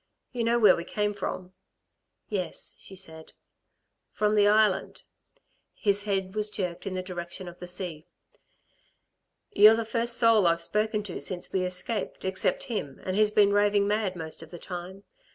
[0.31, 1.53] You know where we came from?"
[2.27, 3.33] "Yes," she said.
[4.09, 5.03] "From the Island,"
[5.75, 8.07] his head was jerked in the direction of the sea.
[9.51, 13.53] "You're the first soul I've spoken to since we escaped except him, and he's been
[13.53, 15.03] raving mad most of the time.